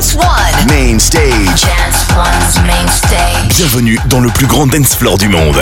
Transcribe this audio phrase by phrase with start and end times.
[0.00, 0.66] Dance One.
[0.66, 1.60] Main stage.
[1.60, 3.54] Dance One's main stage.
[3.58, 5.60] Bienvenue dans le plus grand dance floor du monde.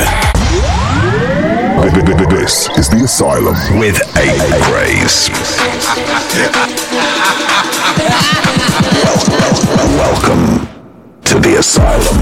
[2.30, 4.28] This is the asylum with A.
[4.70, 5.28] Grace.
[9.96, 10.68] Welcome
[11.24, 12.18] to the asylum.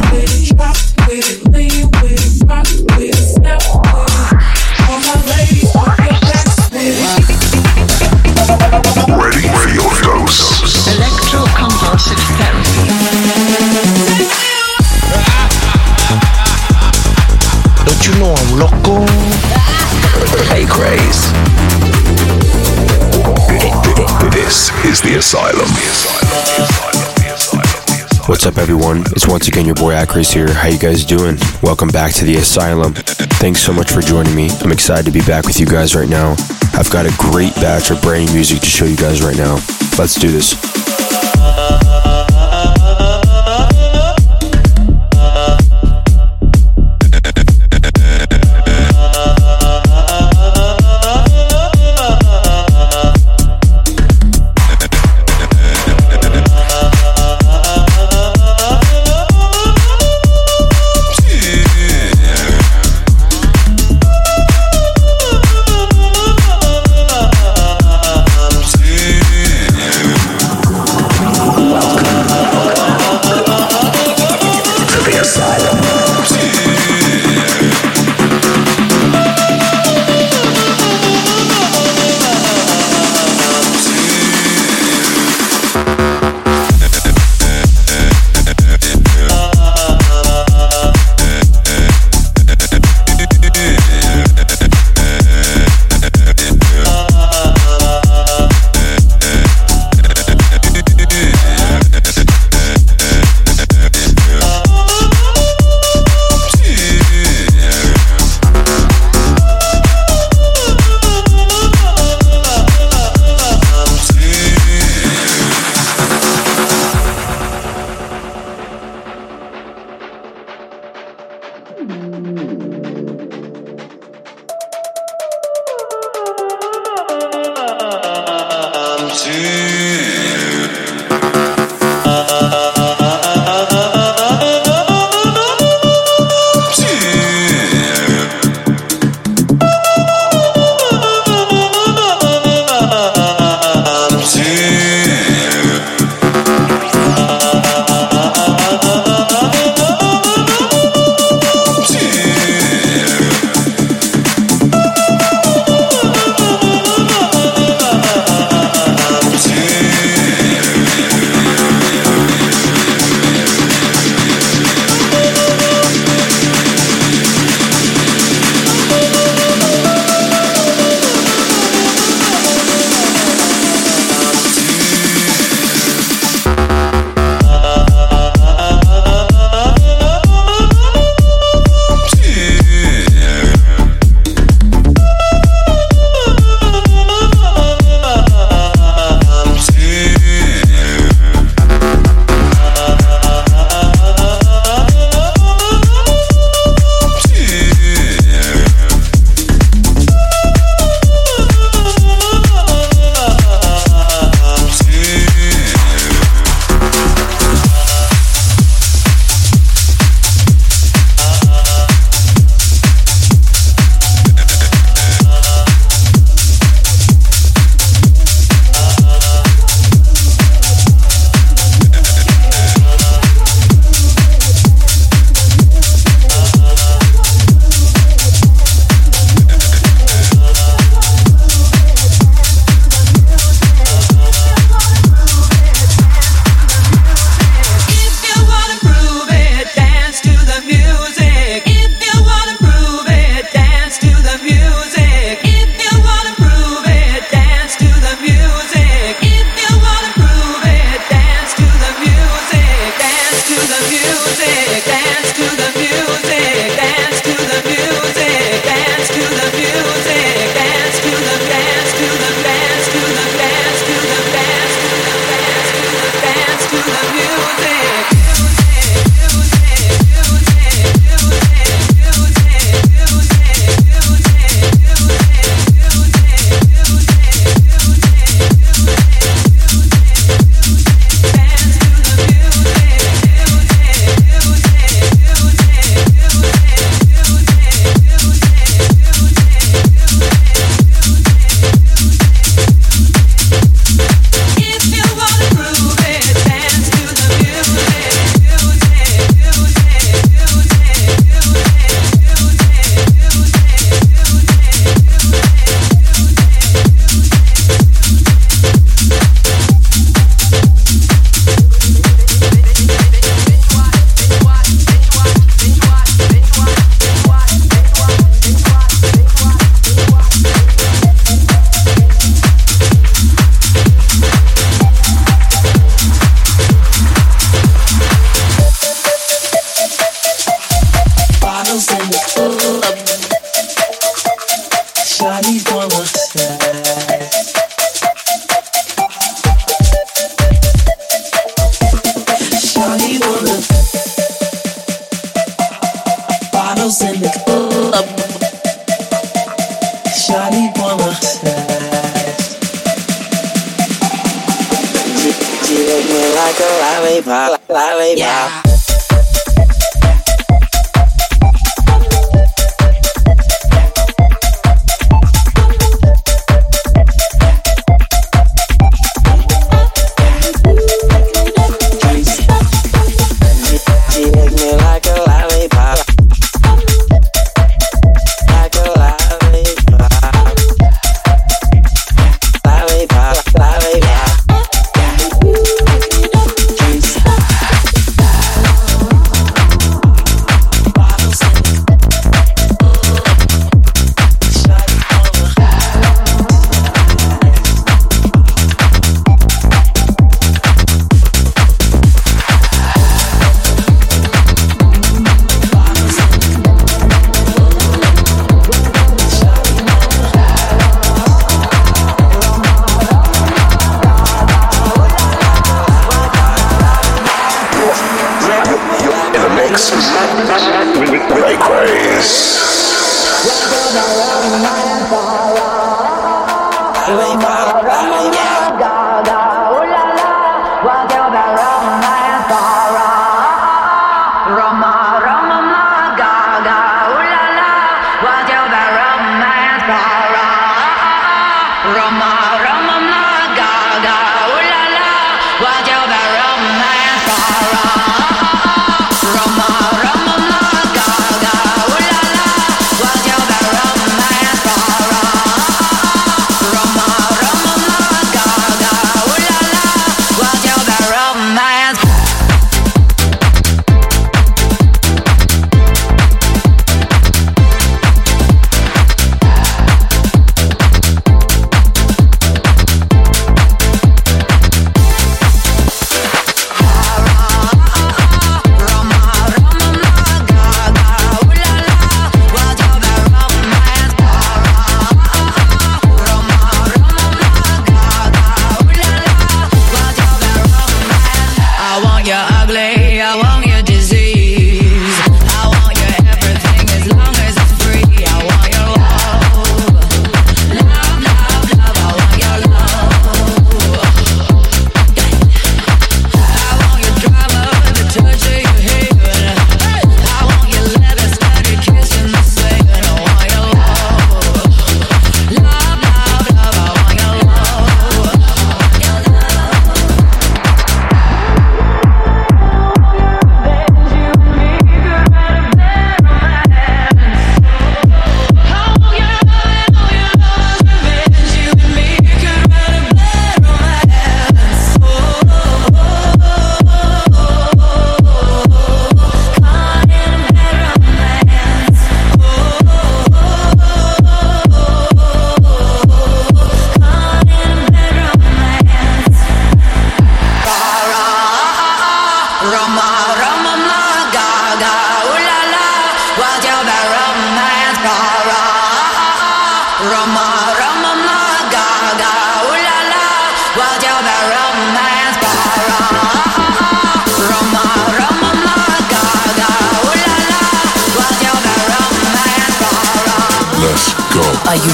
[28.28, 29.01] What's up, everyone?
[29.12, 30.53] It's once again your boy Acraze here.
[30.53, 31.39] How you guys doing?
[31.62, 32.92] Welcome back to the Asylum.
[32.92, 34.51] Thanks so much for joining me.
[34.61, 36.33] I'm excited to be back with you guys right now.
[36.75, 39.55] I've got a great batch of brand new music to show you guys right now.
[39.98, 40.86] Let's do this.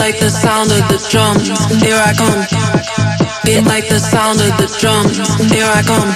[0.00, 1.44] Like the sound of the drums.
[1.84, 2.40] Here I come.
[3.44, 5.20] Beat like the sound of the drums.
[5.52, 6.08] Here I come.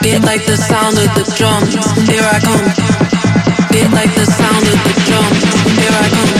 [0.00, 1.76] Beat like the sound of the drums.
[2.08, 2.64] Here I come.
[3.68, 5.36] Beat like the sound of the drums.
[5.76, 6.32] Here I come.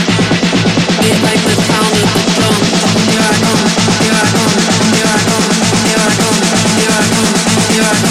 [1.05, 2.65] Beat like the sound of the drums.
[3.13, 3.61] Here I come.
[4.01, 4.49] Here I come.
[4.89, 5.45] Here I come.
[5.85, 6.37] Here I come.
[6.81, 7.29] Here I come.
[7.69, 8.08] Here I come.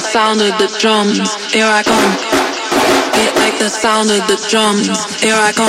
[0.00, 1.18] Sound of the drums,
[1.52, 2.12] here I come.
[3.20, 4.88] Hit like the sound of the drums,
[5.20, 5.68] here I come.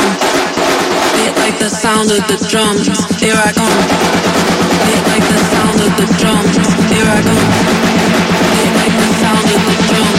[1.20, 2.88] Hit like the sound of the drums,
[3.20, 3.82] here I come.
[4.88, 6.56] Hit like the sound of the drums,
[6.88, 7.48] here I come.
[8.56, 10.19] Hit like the sound of the drums,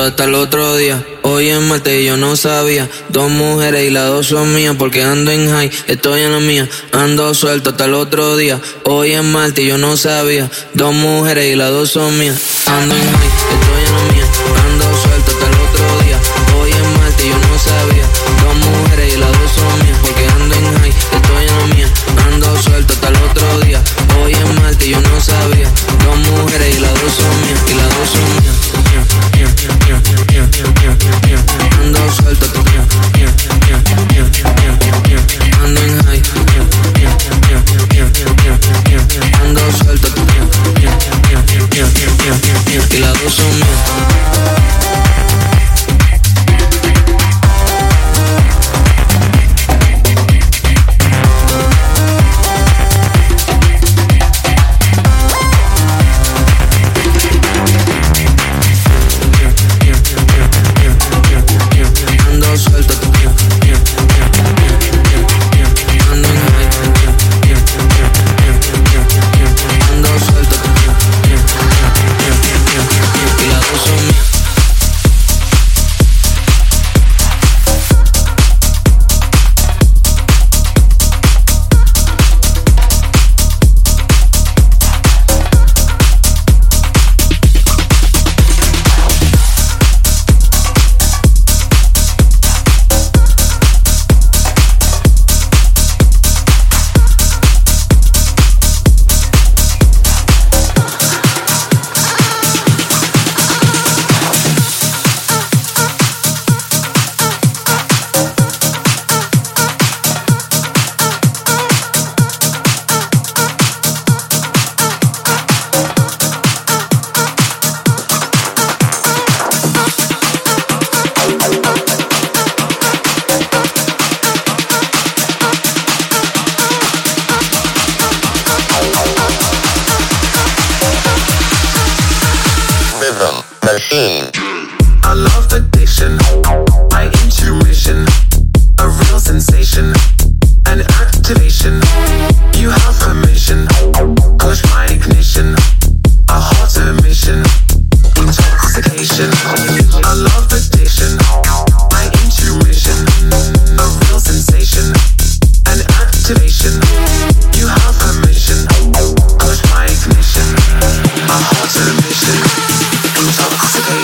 [0.00, 1.04] hasta el otro día.
[1.22, 2.88] Hoy es martes yo no sabía.
[3.10, 6.68] Dos mujeres y las dos son mías porque ando en high, estoy en la mía.
[6.92, 8.60] Ando suelto hasta el otro día.
[8.84, 10.50] Hoy es martes yo no sabía.
[10.72, 12.40] Dos mujeres y las dos son mías.
[12.66, 13.31] Ando en high.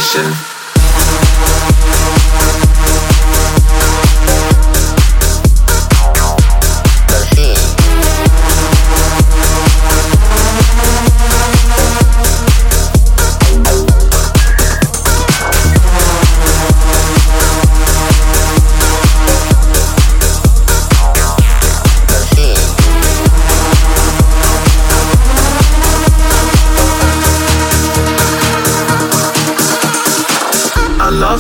[0.01, 0.58] station.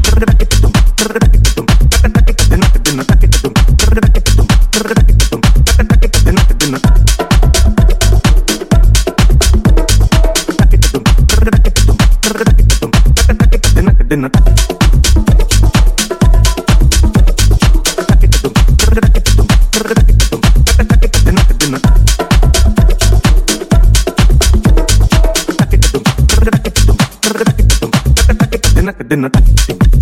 [29.11, 30.00] in a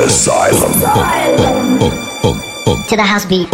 [0.00, 0.72] Asylum.
[2.88, 3.48] To the house beat.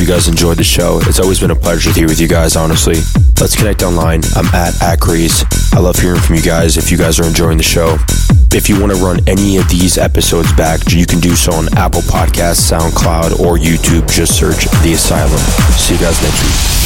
[0.00, 0.98] Hope you guys enjoyed the show.
[1.02, 2.94] It's always been a pleasure to be with you guys, honestly.
[3.38, 4.22] Let's connect online.
[4.34, 5.44] I'm at Acraze.
[5.74, 7.98] I love hearing from you guys if you guys are enjoying the show.
[8.52, 11.66] If you want to run any of these episodes back, you can do so on
[11.76, 14.10] Apple Podcasts, SoundCloud, or YouTube.
[14.10, 15.38] Just search The Asylum.
[15.76, 16.79] See you guys next week.